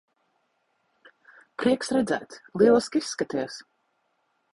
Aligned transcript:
Prieks 1.63 1.91
redzēt. 1.97 2.33
Lieliski 2.61 3.03
izskaties. 3.09 3.59